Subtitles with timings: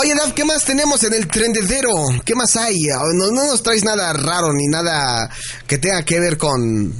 [0.00, 1.90] Oye, Daf, ¿qué más tenemos en el trendedero?
[2.24, 2.76] ¿Qué más hay?
[3.14, 5.28] No, no nos traes nada raro ni nada
[5.66, 6.94] que tenga que ver con,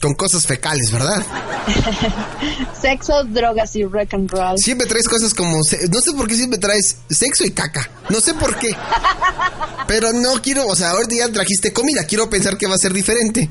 [0.00, 1.24] con cosas fecales, ¿verdad?
[2.82, 4.58] Sexo, drogas y rock and roll.
[4.58, 5.56] Siempre traes cosas como...
[5.56, 7.88] No sé por qué siempre traes sexo y caca.
[8.08, 8.70] No sé por qué.
[9.86, 10.66] Pero no quiero...
[10.66, 12.06] O sea, ahorita ya trajiste comida.
[12.08, 13.48] Quiero pensar que va a ser diferente.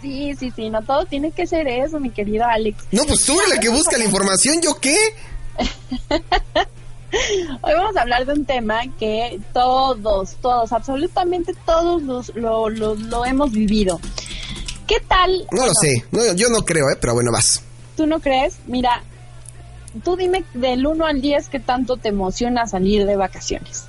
[0.00, 2.84] Sí, sí, sí, no todo tiene que ser eso, mi querido Alex.
[2.92, 4.60] No, pues tú eres la que busca la información.
[4.62, 4.96] ¿Yo qué?
[7.62, 12.94] Hoy vamos a hablar de un tema que todos, todos, absolutamente todos los- lo, lo,
[12.94, 14.00] lo hemos vivido.
[14.86, 15.46] ¿Qué tal?
[15.52, 16.04] No lo sé.
[16.10, 16.96] No, yo no creo, ¿eh?
[17.00, 17.62] Pero bueno, vas.
[17.96, 18.56] ¿Tú no crees?
[18.66, 19.02] Mira,
[20.04, 23.84] tú dime del 1 al 10 qué tanto te emociona salir de vacaciones.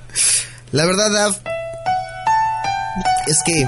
[0.72, 1.38] La verdad, Daf,
[3.26, 3.66] es que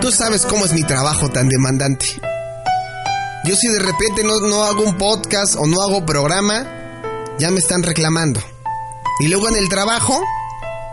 [0.00, 2.06] tú sabes cómo es mi trabajo tan demandante.
[3.44, 6.66] Yo si de repente no, no hago un podcast o no hago programa,
[7.40, 8.40] ya me están reclamando.
[9.20, 10.22] Y luego en el trabajo,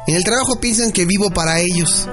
[0.08, 2.08] en el trabajo piensan que vivo para ellos.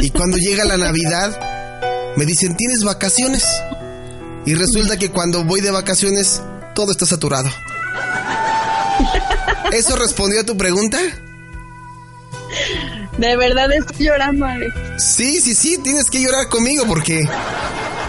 [0.00, 3.44] Y cuando llega la Navidad, me dicen, ¿tienes vacaciones?
[4.44, 6.42] Y resulta que cuando voy de vacaciones,
[6.74, 7.48] todo está saturado.
[9.72, 10.98] ¿Eso respondió a tu pregunta?
[13.16, 14.74] De verdad estoy llorando, Alex.
[14.98, 17.28] Sí, sí, sí, tienes que llorar conmigo porque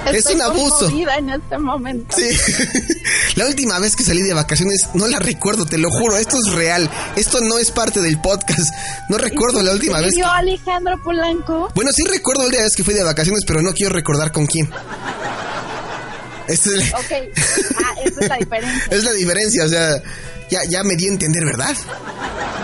[0.10, 0.90] es Estoy un abuso.
[0.90, 2.16] en este momento.
[2.18, 2.30] Sí.
[3.36, 6.54] La última vez que salí de vacaciones no la recuerdo, te lo juro, esto es
[6.54, 6.90] real.
[7.16, 8.74] Esto no es parte del podcast.
[9.10, 10.14] No recuerdo la última vez.
[10.16, 11.70] Yo, que- Alejandro Polanco.
[11.76, 14.46] Bueno, sí recuerdo la última vez que fui de vacaciones, pero no quiero recordar con
[14.48, 14.70] quién.
[16.48, 17.12] Esta es, Ok.
[17.84, 18.84] Ah, esa es la diferencia.
[18.98, 20.02] es la diferencia, o sea,
[20.50, 21.76] ya, ya me di a entender, ¿verdad?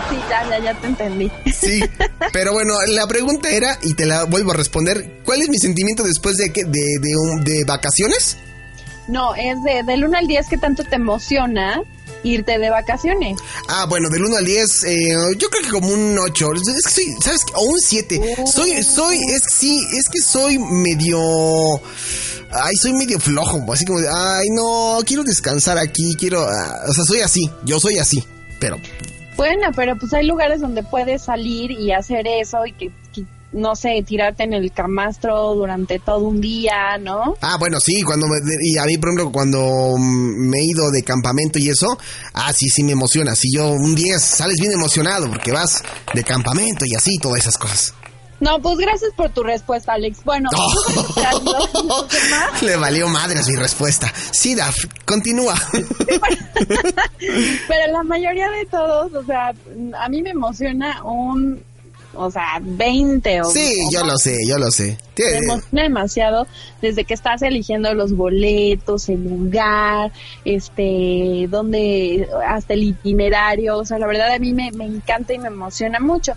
[0.10, 1.32] Sí, ya, ya, ya te entendí.
[1.60, 1.84] Sí,
[2.32, 6.04] pero bueno, la pregunta era, y te la vuelvo a responder, ¿cuál es mi sentimiento
[6.04, 8.38] después de que de, de, un- de vacaciones?
[9.08, 11.82] No, es de, del 1 al 10 que tanto te emociona
[12.24, 13.38] irte de vacaciones.
[13.70, 16.48] Ah, bueno, del 1 al 10, eh, yo creo que como un 8.
[16.78, 17.42] Es que soy, ¿sabes?
[17.54, 18.20] O un 7.
[18.46, 21.20] Soy, soy, es que sí, es que soy medio...
[22.52, 26.42] Ay, soy medio flojo, así como de, ay, no, quiero descansar aquí, quiero...
[26.48, 28.24] ah, o sea, soy así, yo soy así,
[28.60, 28.78] pero...
[29.38, 32.92] Bueno, pero pues hay lugares donde puedes salir y hacer eso y que,
[33.52, 37.36] no sé, tirarte en el camastro durante todo un día, ¿no?
[37.42, 41.04] Ah, bueno, sí, cuando me, y a mí, por ejemplo, cuando me he ido de
[41.04, 41.98] campamento y eso,
[42.34, 43.36] ah, sí, sí me emociona.
[43.36, 45.84] Si yo un día sales bien emocionado porque vas
[46.16, 47.94] de campamento y así, todas esas cosas.
[48.40, 50.24] No, pues gracias por tu respuesta, Alex.
[50.24, 50.50] Bueno.
[52.62, 54.14] Le valió madre mi respuesta.
[54.32, 54.76] Sí, Daf,
[55.06, 55.56] continúa.
[57.20, 59.54] Pero la mayoría de todos, o sea,
[60.00, 61.64] a mí me emociona un,
[62.14, 65.00] o sea, 20 o Sí, yo lo sé, yo lo sé.
[65.18, 66.48] Me emociona demasiado
[66.80, 70.12] desde que estás eligiendo los boletos, el lugar,
[70.46, 75.40] este, donde, hasta el itinerario, o sea, la verdad a mí me, me encanta y
[75.40, 76.34] me emociona mucho.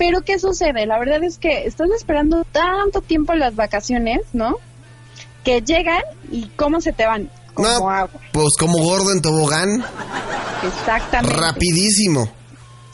[0.00, 0.86] Pero ¿qué sucede?
[0.86, 4.56] La verdad es que estás esperando tanto tiempo las vacaciones, ¿no?
[5.44, 6.00] Que llegan
[6.32, 7.30] y ¿cómo se te van?
[7.52, 8.08] Como No, agua.
[8.32, 9.84] pues como gordo en tobogán,
[10.66, 11.36] Exactamente.
[11.36, 12.30] rapidísimo.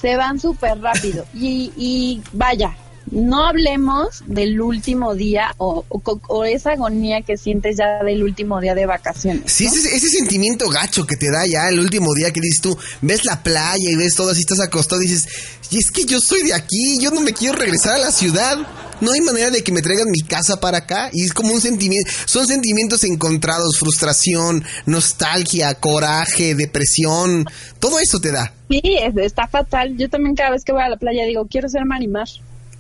[0.03, 1.25] se van súper rápido.
[1.33, 2.77] Y, y vaya,
[3.11, 8.75] no hablemos del último día o, o, esa agonía que sientes ya del último día
[8.75, 9.43] de vacaciones.
[9.53, 12.77] Sí, ese, ese sentimiento gacho que te da ya el último día que dices tú,
[13.03, 15.29] ves la playa y ves todo así, estás acostado y dices,
[15.71, 18.59] y es que yo soy de aquí, yo no me quiero regresar a la ciudad.
[18.99, 21.11] No hay manera de que me traigan mi casa para acá.
[21.13, 27.45] Y es como un sentimiento, son sentimientos encontrados, frustración, nostalgia, coraje, depresión,
[27.79, 28.55] todo eso te da.
[28.71, 29.97] Sí, es- está fatal.
[29.99, 32.27] Yo también cada vez que voy a la playa digo, quiero ser Marimar.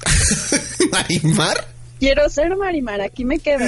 [0.90, 1.74] ¿Marimar?
[1.98, 3.64] Quiero ser Marimar, aquí me quedo.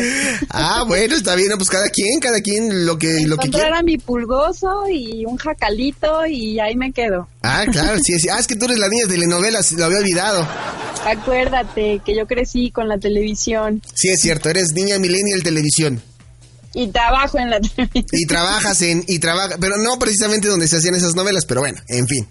[0.51, 3.79] Ah, bueno, está bien, pues cada quien, cada quien lo que, lo que Encontrar quiera.
[3.79, 7.27] a mi pulgoso y un jacalito y ahí me quedo.
[7.43, 8.29] Ah, claro, sí, sí.
[8.29, 10.47] Ah, es que tú eres la niña de telenovelas, lo había olvidado.
[11.07, 16.03] Acuérdate que yo crecí con la televisión Sí, es cierto, eres niña millennial televisión.
[16.75, 18.05] y trabajo en la televisión.
[18.13, 21.81] Y trabajas en, y trabaja, pero no precisamente donde se hacían esas novelas, pero bueno,
[21.89, 22.29] en fin.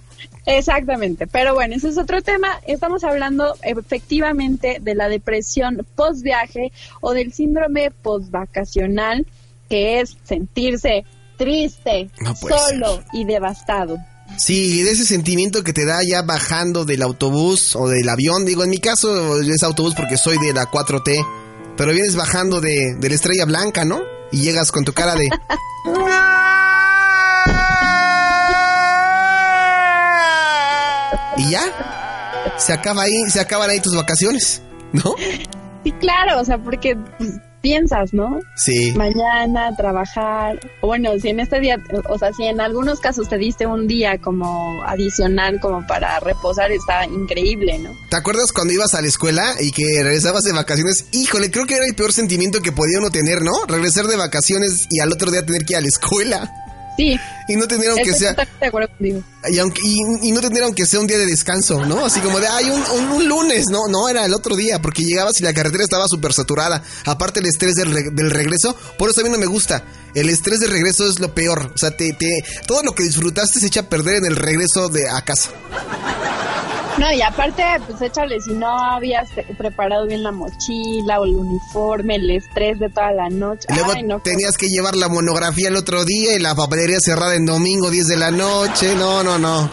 [0.48, 2.62] Exactamente, pero bueno, ese es otro tema.
[2.66, 6.72] Estamos hablando efectivamente de la depresión post-viaje
[7.02, 9.28] o del síndrome post-vacacional,
[9.70, 11.04] que es sentirse
[11.38, 13.98] triste, No solo y devastado.
[14.38, 18.64] Sí, de ese sentimiento que te da ya bajando del autobús o del avión, digo,
[18.64, 21.28] en mi caso es autobús porque soy de la 4T,
[21.76, 24.00] pero vienes bajando de, de la estrella blanca, ¿no?
[24.32, 25.28] Y llegas con tu cara de...
[31.48, 34.62] Y ya, se acaba ahí, se acaban ahí tus vacaciones,
[34.92, 35.16] ¿no?
[35.84, 38.40] Sí, claro, o sea, porque pues, piensas, ¿no?
[38.56, 38.92] Sí.
[38.96, 40.60] Mañana, trabajar.
[40.82, 41.78] Bueno, si en este día,
[42.10, 46.72] o sea, si en algunos casos te diste un día como adicional, como para reposar,
[46.72, 47.92] está increíble, ¿no?
[48.10, 51.06] ¿Te acuerdas cuando ibas a la escuela y que regresabas de vacaciones?
[51.12, 53.54] Híjole, creo que era el peor sentimiento que podía uno tener, ¿no?
[53.68, 56.67] Regresar de vacaciones y al otro día tener que ir a la escuela.
[56.98, 57.18] Sí.
[57.48, 58.32] Y no tener aunque sea...
[58.32, 59.24] totalmente de acuerdo contigo.
[59.50, 62.06] Y, aunque, y, y no tener aunque sea un día de descanso, ¿no?
[62.06, 65.04] Así como de, ay, un, un- un lunes, no, no, era el otro día, porque
[65.04, 66.84] llegabas y la carretera estaba súper saturada.
[67.06, 69.84] Aparte el estrés del, re- del regreso, por eso a mí no me gusta.
[70.16, 71.72] El estrés de regreso es lo peor.
[71.74, 74.90] O sea, te, te, todo lo que disfrutaste se echa a perder en el regreso
[74.90, 75.52] de a casa.
[76.98, 82.16] No, y aparte, pues échale, si no habías preparado bien la mochila o el uniforme,
[82.16, 83.68] el estrés de toda la noche.
[83.70, 87.36] Luego Ay, no, tenías que llevar la monografía el otro día y la papelería cerrada
[87.36, 88.96] en domingo 10 de la noche.
[88.96, 89.70] No, no, no.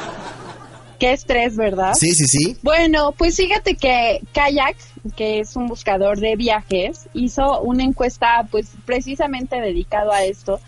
[0.98, 1.94] qué estrés, ¿verdad?
[1.94, 2.58] Sí, sí, sí.
[2.62, 4.76] Bueno, pues fíjate que Kayak,
[5.16, 10.60] que es un buscador de viajes, hizo una encuesta pues precisamente dedicado a esto,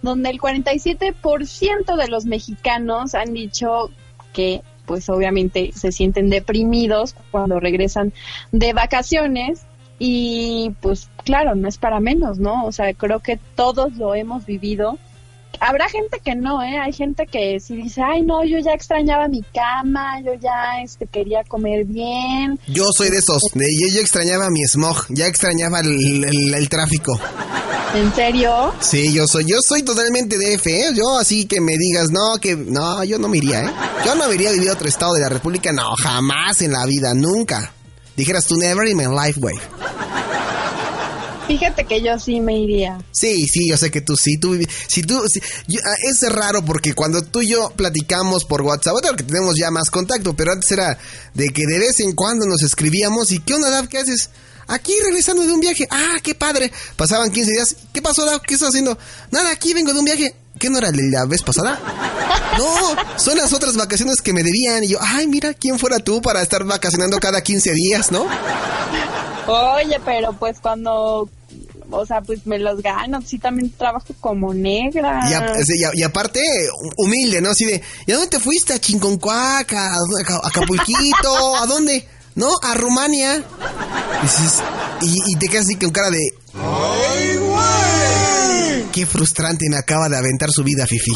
[0.00, 3.90] donde el 47% de los mexicanos han dicho
[4.32, 8.14] que pues obviamente se sienten deprimidos cuando regresan
[8.50, 9.66] de vacaciones
[9.98, 12.64] y pues claro, no es para menos, ¿no?
[12.64, 14.98] O sea, creo que todos lo hemos vivido.
[15.60, 16.78] Habrá gente que no, ¿eh?
[16.78, 21.06] Hay gente que sí dice, ay, no, yo ya extrañaba mi cama, yo ya este,
[21.06, 22.58] quería comer bien.
[22.68, 23.42] Yo soy de esos.
[23.54, 27.18] de- yo, yo extrañaba mi smog, ya extrañaba el, el- el tráfico.
[27.94, 28.72] ¿En serio?
[28.80, 30.84] Sí, yo soy, yo soy totalmente DF, ¿eh?
[30.94, 33.70] Yo así que me digas, no, que, no, yo no me iría, ¿eh?
[34.04, 36.72] Yo no me iría a vivir a otro estado de la República, no, jamás en
[36.72, 37.72] la vida, nunca.
[38.14, 39.56] Dijeras tú, never in my life, güey.
[41.48, 42.98] Fíjate que yo sí me iría.
[43.10, 44.56] Sí, sí, yo sé que tú sí, tú,
[44.86, 48.92] si tú, si- yo- ah, es raro porque cuando tú y yo platicamos por WhatsApp,
[48.94, 50.96] ahora que tenemos ya más contacto, pero antes era
[51.34, 53.88] de que de vez en cuando nos escribíamos y ¿qué onda, Dab?
[53.88, 54.30] ¿Qué haces?
[54.66, 55.88] Aquí regresando de un viaje.
[55.90, 56.70] Ah, qué padre.
[56.96, 57.74] Pasaban 15 días.
[57.92, 58.42] ¿Qué pasó, Dab?
[58.42, 58.98] ¿Qué estás haciendo?
[59.30, 60.34] Nada, aquí vengo de un viaje.
[60.58, 61.80] ¿Qué no era la vez pasada?
[62.58, 62.74] No,
[63.18, 64.82] son las otras vacaciones que me debían.
[64.82, 68.26] Y yo, ay, mira, ¿quién fuera tú para estar vacacionando cada 15 días, no?
[69.46, 71.28] Oye, pero pues cuando,
[71.90, 75.20] o sea, pues me los gano, sí también trabajo como negra.
[75.30, 76.40] Y, a- sí, y a- y aparte,
[76.96, 77.50] humilde, ¿no?
[77.50, 78.72] Así de, ¿y a dónde te fuiste?
[78.74, 79.72] ¿A Chinconcuac?
[79.72, 81.56] ¿A, a Acapulquito?
[81.56, 82.06] ¿A dónde?
[82.34, 82.50] ¿No?
[82.62, 83.42] A Rumania.
[84.22, 84.62] Dices,
[85.02, 86.18] y, y te quedas así con cara de...
[88.92, 91.12] Qué frustrante me acaba de aventar su vida, Fifi.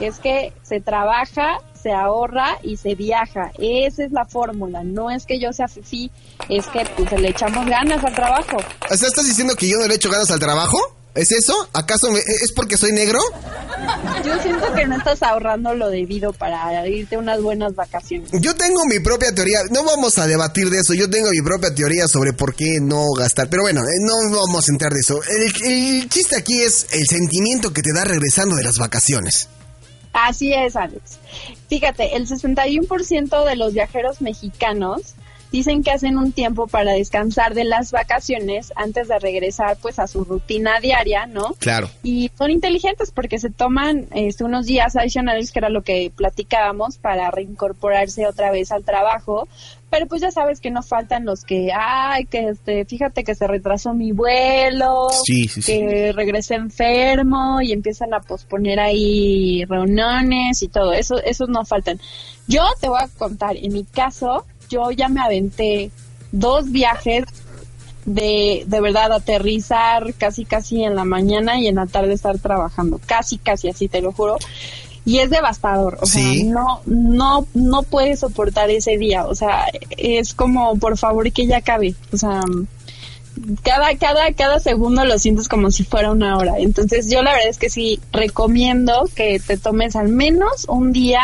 [0.00, 3.50] Es que se trabaja, se ahorra y se viaja.
[3.58, 4.82] Esa es la fórmula.
[4.84, 6.10] No es que yo sea fifi,
[6.48, 8.56] es que pues le echamos ganas al trabajo.
[8.90, 10.76] O sea, ¿estás diciendo que yo no le echo ganas al trabajo?
[11.14, 11.54] ¿Es eso?
[11.72, 13.18] ¿Acaso me- es porque soy negro?
[14.22, 18.28] Yo siento que no estás ahorrando lo debido para irte unas buenas vacaciones.
[18.40, 21.74] Yo tengo mi propia teoría, no vamos a debatir de eso, yo tengo mi propia
[21.74, 25.20] teoría sobre por qué no gastar, pero bueno, eh, no vamos a entrar de eso.
[25.24, 29.48] El, el chiste aquí es el sentimiento que te da regresando de las vacaciones.
[30.16, 31.18] Así es, Alex.
[31.68, 35.14] Fíjate, el 61% de los viajeros mexicanos
[35.52, 40.06] dicen que hacen un tiempo para descansar de las vacaciones antes de regresar pues a
[40.06, 41.54] su rutina diaria, ¿no?
[41.58, 41.88] Claro.
[42.02, 46.98] Y son inteligentes porque se toman este, unos días adicionales, que era lo que platicábamos,
[46.98, 49.48] para reincorporarse otra vez al trabajo.
[49.88, 53.46] Pero pues ya sabes que no faltan los que, ay, que este, fíjate que se
[53.46, 55.72] retrasó mi vuelo, Sí, sí, sí.
[55.78, 60.92] que regresé enfermo y empiezan a posponer ahí reuniones y todo.
[60.92, 62.00] Eso, esos no faltan.
[62.48, 65.90] Yo te voy a contar, en mi caso, yo ya me aventé
[66.32, 67.24] dos viajes
[68.04, 73.00] de, de verdad aterrizar casi casi en la mañana y en la tarde estar trabajando,
[73.04, 74.36] casi casi así te lo juro.
[75.04, 76.40] Y es devastador, o Sí.
[76.40, 81.46] sea, no, no, no puedes soportar ese día, o sea, es como, por favor, que
[81.46, 82.40] ya acabe, o sea,
[83.62, 86.54] cada, cada, cada segundo lo sientes como si fuera una hora.
[86.58, 91.22] Entonces yo la verdad es que sí recomiendo que te tomes al menos un día,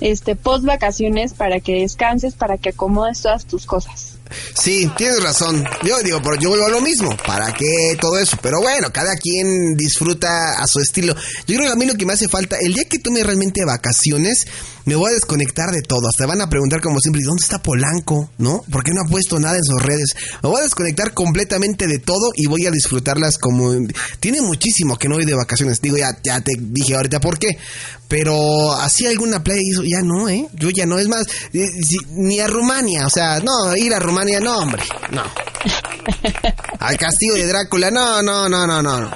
[0.00, 4.16] este, post vacaciones para que descanses, para que acomodes todas tus cosas.
[4.54, 5.64] Sí, tienes razón.
[5.84, 7.16] Yo digo, pero yo vuelvo a lo mismo.
[7.26, 8.36] ¿Para qué todo eso?
[8.42, 11.14] Pero bueno, cada quien disfruta a su estilo.
[11.46, 13.64] Yo creo que a mí lo que me hace falta, el día que tome realmente
[13.64, 14.46] vacaciones,
[14.84, 16.08] me voy a desconectar de todo.
[16.08, 18.30] Hasta van a preguntar como siempre, ¿dónde está Polanco?
[18.38, 18.64] ¿No?
[18.70, 20.14] ¿Por qué no ha puesto nada en sus redes?
[20.42, 23.72] Me voy a desconectar completamente de todo y voy a disfrutarlas como...
[24.20, 25.80] Tiene muchísimo que no voy de vacaciones.
[25.80, 27.58] Digo, ya, ya te dije ahorita por qué.
[28.08, 30.46] Pero así alguna playa hizo, ya no, ¿eh?
[30.54, 30.98] Yo ya no.
[30.98, 33.04] Es más, eh, si- ni a Rumania.
[33.06, 34.82] O sea, no, ir a Rumania, no, hombre.
[35.10, 35.22] No.
[36.78, 39.00] Al castillo de Drácula, no, no, no, no, no.
[39.00, 39.10] no.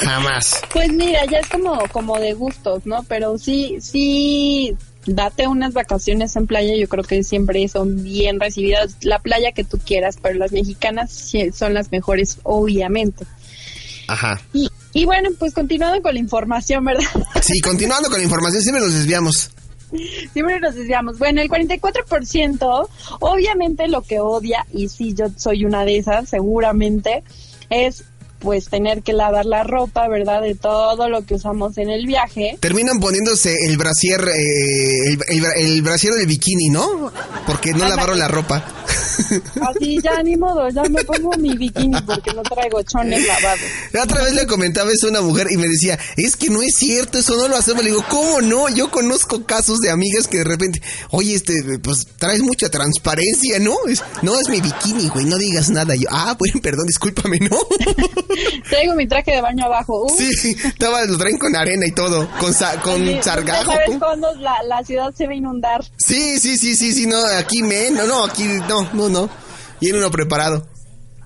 [0.00, 0.62] Jamás.
[0.72, 3.02] Pues mira, ya es como, como de gustos, ¿no?
[3.08, 8.96] Pero sí, sí, date unas vacaciones en playa, yo creo que siempre son bien recibidas,
[9.02, 13.24] la playa que tú quieras, pero las mexicanas son las mejores, obviamente.
[14.08, 14.40] Ajá.
[14.52, 17.04] Y, y bueno, pues continuando con la información, ¿verdad?
[17.42, 19.50] Sí, continuando con la información, siempre nos desviamos.
[20.32, 21.18] Siempre nos desviamos.
[21.18, 22.88] Bueno, el 44%,
[23.20, 27.24] obviamente lo que odia, y sí, yo soy una de esas, seguramente,
[27.68, 28.04] es
[28.42, 30.42] pues tener que lavar la ropa, ¿verdad?
[30.42, 32.58] De todo lo que usamos en el viaje.
[32.60, 37.12] Terminan poniéndose el brasier, eh, el, el, brasier del bikini, ¿no?
[37.46, 38.81] Porque no lavaron la ropa.
[39.68, 43.60] Así ya ni modo, ya me pongo mi bikini porque no traigo chones lavados.
[43.92, 46.62] La otra vez le comentaba eso a una mujer y me decía, es que no
[46.62, 47.84] es cierto, eso no lo hacemos.
[47.84, 48.68] Le digo, ¿cómo no?
[48.68, 53.76] Yo conozco casos de amigas que de repente, oye, este, pues traes mucha transparencia, ¿no?
[53.88, 55.94] Es, no es mi bikini, güey, no digas nada.
[55.94, 57.58] Yo, ah, bueno, perdón, discúlpame, ¿no?
[58.68, 60.06] Traigo mi traje de baño abajo.
[60.06, 60.16] Uh.
[60.16, 62.52] Sí, estaba, lo traen con arena y todo, con,
[62.82, 63.72] con sargajo.
[63.72, 65.84] ¿Sabes cuándo la, la, ciudad se va a inundar?
[65.96, 69.28] Sí, sí, sí, sí, sí, no, aquí menos, no, aquí no, no, no.
[69.80, 70.66] Y en uno preparado.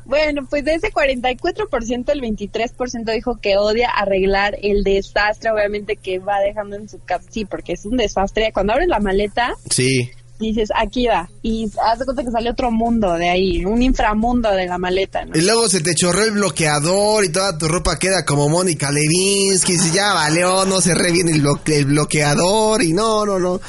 [0.05, 6.21] Bueno, pues de ese 44%, el 23% dijo que odia arreglar el desastre, obviamente, que
[6.21, 7.25] va dejando en su casa.
[7.29, 8.53] Sí, porque es un desastre.
[8.53, 11.29] Cuando abres la maleta, sí dices, aquí va.
[11.43, 15.25] Y haz de cuenta que sale otro mundo de ahí, un inframundo de la maleta,
[15.25, 15.37] ¿no?
[15.37, 19.75] Y luego se te chorró el bloqueador y toda tu ropa queda como Mónica Levinsky.
[19.75, 23.61] Y ya valió, no se bien el, el bloqueador y no, no, no.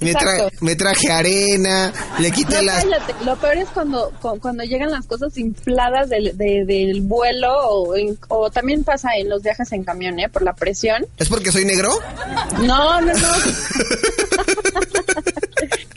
[0.00, 0.12] Me,
[0.60, 2.84] me traje arena, le quité las...
[3.24, 7.94] Lo peor es cuando, cuando llegan las cosas infladas del, del vuelo o,
[8.28, 10.28] o también pasa en los viajes en camión, ¿eh?
[10.28, 11.06] Por la presión.
[11.16, 11.90] ¿Es porque soy negro?
[12.60, 13.28] No, no, no.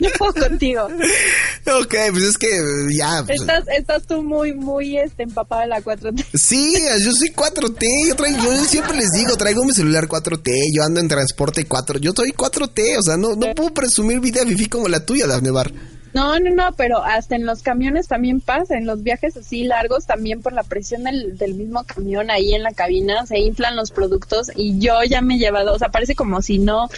[0.00, 0.84] Yo puedo contigo.
[0.84, 2.48] Ok, pues es que
[2.96, 3.22] ya.
[3.26, 6.24] Pues, estás, estás tú muy, muy este, empapada de la 4T.
[6.34, 8.08] Sí, yo soy 4T.
[8.08, 10.50] Yo, traigo, yo siempre les digo, traigo mi celular 4T.
[10.74, 11.98] Yo ando en transporte 4.
[11.98, 12.98] Yo soy 4T.
[12.98, 15.70] O sea, no, no puedo presumir vida Fifi como la tuya, Dafne Bar.
[16.12, 20.06] No, no, no, pero hasta en los camiones también pasa, en los viajes así largos
[20.06, 23.92] también por la presión del, del mismo camión ahí en la cabina se inflan los
[23.92, 26.88] productos y yo ya me he llevado, o sea, parece como si no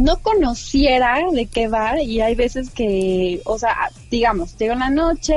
[0.00, 4.90] no conociera de qué va y hay veces que, o sea, digamos, llego en la
[4.90, 5.34] noche,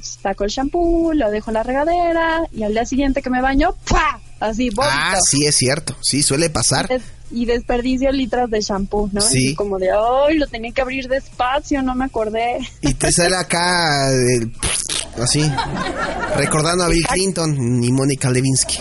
[0.00, 3.74] saco el shampoo, lo dejo en la regadera y al día siguiente que me baño,
[3.84, 4.20] ¡pua!
[4.40, 4.94] Así, vómito.
[4.94, 6.88] Ah, sí, es cierto, sí, suele pasar.
[7.30, 9.20] Y, desperdicio litros de shampoo, ¿no?
[9.20, 9.54] Sí.
[9.54, 12.58] como de, ¡ay, lo tenía que abrir despacio, no me acordé!
[12.80, 14.08] Y te sale acá,
[15.20, 15.42] así,
[16.36, 18.78] recordando a Bill Clinton y Mónica Levinsky.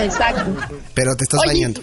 [0.00, 0.54] Exacto.
[0.94, 1.82] Pero te estás bañando.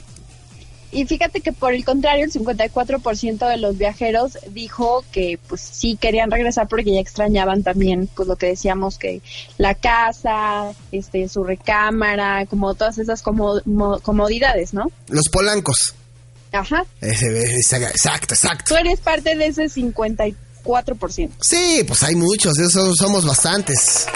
[0.95, 5.97] Y fíjate que por el contrario, el 54% de los viajeros dijo que pues sí
[5.99, 9.21] querían regresar porque ya extrañaban también pues lo que decíamos que
[9.57, 14.89] la casa, este su recámara, como todas esas comodidades, ¿no?
[15.09, 15.95] Los polancos.
[16.53, 16.85] Ajá.
[17.01, 18.63] exacto, exacto.
[18.69, 20.33] Tú eres parte de ese 54%.
[21.41, 24.07] Sí, pues hay muchos, esos somos bastantes.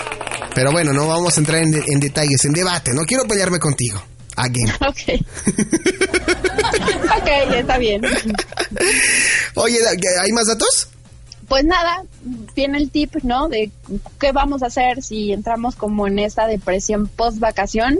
[0.55, 4.01] Pero bueno, no vamos a entrar en, en detalles, en debate, no quiero pelearme contigo.
[4.39, 4.71] Again.
[4.81, 5.19] Ok.
[7.17, 8.01] ok, está bien.
[9.55, 9.77] Oye,
[10.21, 10.87] ¿hay más datos?
[11.47, 12.03] Pues nada,
[12.55, 13.49] viene el tip, ¿no?
[13.49, 13.71] De
[14.19, 17.99] qué vamos a hacer si entramos como en esta depresión post vacación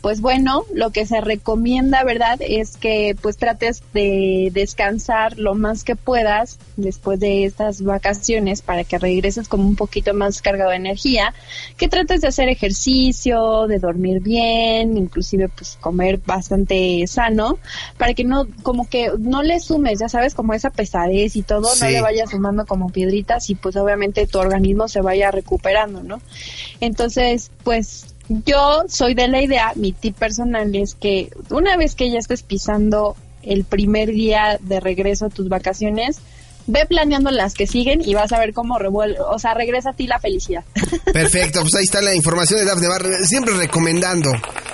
[0.00, 2.38] pues bueno, lo que se recomienda, ¿verdad?
[2.40, 8.84] Es que pues trates de descansar lo más que puedas después de estas vacaciones para
[8.84, 11.34] que regreses como un poquito más cargado de energía,
[11.76, 17.58] que trates de hacer ejercicio, de dormir bien, inclusive pues comer bastante sano,
[17.98, 21.68] para que no, como que no le sumes, ya sabes, como esa pesadez y todo,
[21.78, 26.20] no le vayas sumando como piedritas y pues obviamente tu organismo se vaya recuperando, ¿no?
[26.80, 32.10] Entonces, pues yo soy de la idea, mi tip personal es que una vez que
[32.10, 36.20] ya estés pisando el primer día de regreso a tus vacaciones,
[36.70, 39.92] ve planeando las que siguen y vas a ver cómo revuelve, o sea, regresa a
[39.92, 40.64] ti la felicidad.
[41.12, 44.30] Perfecto, pues ahí está la información de Daf de Bar, siempre recomendando,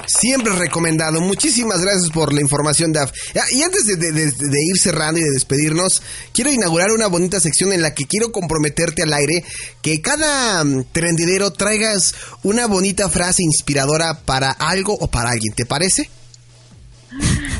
[0.06, 1.20] siempre recomendado.
[1.20, 3.12] Muchísimas gracias por la información, Daf.
[3.50, 7.94] Y antes de, ir cerrando y de despedirnos, quiero inaugurar una bonita sección en la
[7.94, 9.44] que quiero comprometerte al aire
[9.82, 15.54] que cada mm, trendidero traigas una bonita frase inspiradora para algo o para alguien.
[15.54, 16.10] ¿Te parece?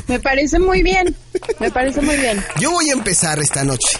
[0.07, 1.15] Me parece muy bien,
[1.59, 2.43] me parece muy bien.
[2.59, 3.97] Yo voy a empezar esta noche.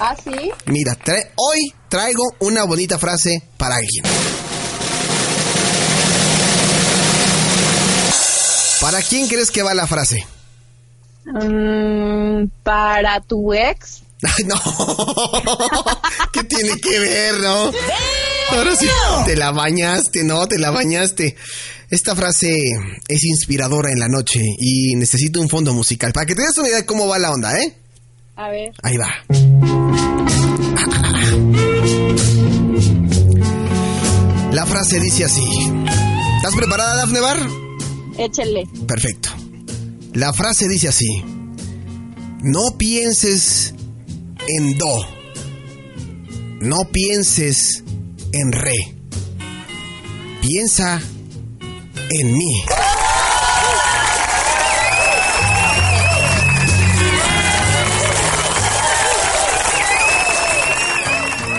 [0.00, 0.52] ¿Ah, sí?
[0.66, 0.96] Mira,
[1.36, 4.04] hoy traigo una bonita frase para alguien.
[8.80, 10.24] ¿Para quién crees que va la frase?
[11.24, 14.02] Mm, para tu ex.
[14.22, 14.54] Ay, no.
[16.32, 17.72] ¿Qué tiene que ver, no?
[18.50, 18.86] Ahora sí,
[19.26, 20.46] te la bañaste, ¿no?
[20.46, 21.36] Te la bañaste.
[21.90, 22.54] Esta frase
[23.08, 26.68] es inspiradora en la noche y necesito un fondo musical para que te des una
[26.68, 27.76] idea de cómo va la onda, ¿eh?
[28.38, 28.72] A ver.
[28.84, 29.08] Ahí va.
[34.52, 35.42] La frase dice así.
[36.36, 37.36] ¿Estás preparada, Dafne Bar?
[38.16, 38.62] Échele.
[38.86, 39.30] Perfecto.
[40.14, 41.24] La frase dice así.
[42.40, 43.74] No pienses
[44.46, 45.04] en do.
[46.60, 47.82] No pienses
[48.30, 48.94] en re.
[50.42, 51.02] Piensa
[52.10, 52.62] en mí.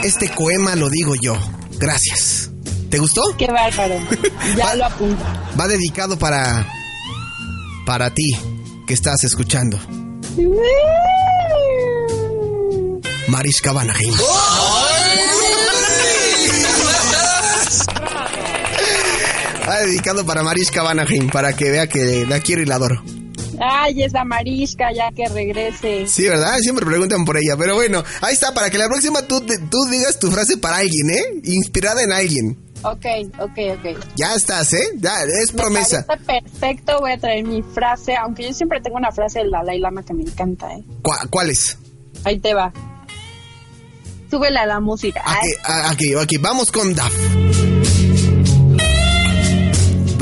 [0.10, 1.38] Este poema lo digo yo.
[1.78, 2.50] Gracias.
[2.90, 3.22] ¿Te gustó?
[3.38, 4.00] Qué bárbaro.
[4.58, 5.24] Ya lo apunto.
[5.58, 6.68] Va dedicado para
[7.86, 8.32] para ti
[8.88, 9.80] que estás escuchando.
[13.28, 14.16] Mariska Vanagim.
[19.70, 23.04] Va dedicado para Mariska Vanagim, para que vea que la quiero y la adoro.
[23.60, 26.08] Ay, esa marisca, ya que regrese.
[26.08, 26.58] Sí, ¿verdad?
[26.60, 27.56] Siempre preguntan por ella.
[27.58, 31.10] Pero bueno, ahí está, para que la próxima tú, tú digas tu frase para alguien,
[31.10, 31.42] ¿eh?
[31.44, 32.58] Inspirada en alguien.
[32.82, 33.06] Ok,
[33.40, 34.06] ok, ok.
[34.16, 34.92] Ya estás, ¿eh?
[34.96, 36.06] Ya, es promesa.
[36.08, 39.52] Me parece perfecto, voy a traer mi frase, aunque yo siempre tengo una frase del
[39.52, 40.84] Dalai Lama que me encanta, ¿eh?
[41.02, 41.78] ¿Cuá- ¿Cuál es?
[42.24, 42.72] Ahí te va.
[44.32, 45.22] Súbele a la música.
[45.26, 47.12] Aquí, a- aquí, aquí, vamos con Daf.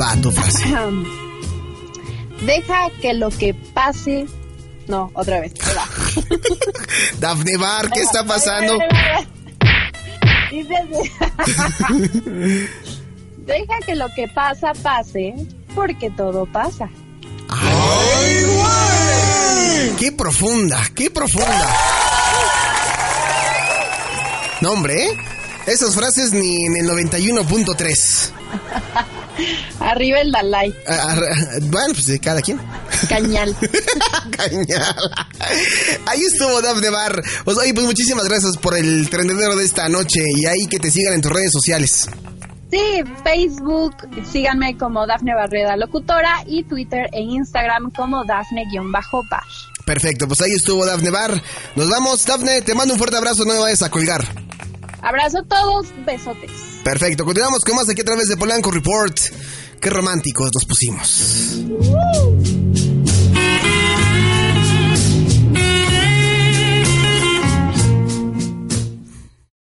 [0.00, 0.64] Va tu frase.
[2.48, 4.26] Deja que lo que pase...
[4.86, 5.52] No, otra vez.
[7.20, 8.78] Dafne Bar, ¿qué está pasando?
[13.36, 15.34] Deja que lo que pasa pase,
[15.74, 16.88] porque todo pasa.
[17.50, 19.96] ¡Ay, güey!
[19.98, 20.80] ¡Qué profunda!
[20.94, 21.68] ¡Qué profunda!
[24.62, 25.18] No, hombre, ¿eh?
[25.66, 28.32] Esas frases ni en el 91.3.
[29.80, 31.20] Arriba el Dalai, Ah, ah,
[31.62, 32.60] Bueno, pues de cada quien.
[33.08, 33.54] cañal.
[34.36, 34.96] Cañal.
[36.06, 37.22] Ahí estuvo Dafne Bar.
[37.44, 40.90] Pues, oye, pues muchísimas gracias por el trendedero de esta noche y ahí que te
[40.90, 42.08] sigan en tus redes sociales.
[42.70, 43.94] Sí, Facebook,
[44.30, 49.42] síganme como Dafne Barreda Locutora y Twitter e Instagram como Dafne-Bar.
[49.86, 51.42] Perfecto, pues ahí estuvo Dafne Bar.
[51.76, 54.22] Nos vamos, Dafne, te mando un fuerte abrazo, no me vayas a colgar.
[55.00, 56.50] Abrazo a todos, besotes.
[56.88, 59.14] Perfecto, continuamos con más aquí a través de Polanco Report.
[59.78, 61.58] Qué románticos nos pusimos.